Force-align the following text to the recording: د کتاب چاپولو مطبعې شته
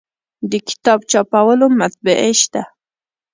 د 0.51 0.53
کتاب 0.67 0.99
چاپولو 1.11 1.65
مطبعې 1.79 2.31
شته 2.41 2.61